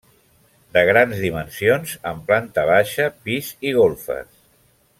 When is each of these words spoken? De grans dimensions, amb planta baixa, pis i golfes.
De 0.77 0.81
grans 0.87 1.19
dimensions, 1.25 1.93
amb 2.13 2.25
planta 2.31 2.63
baixa, 2.71 3.07
pis 3.27 3.51
i 3.71 3.75
golfes. 3.77 4.35